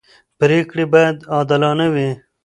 [0.39, 2.09] پرېکړې باید عادلانه وي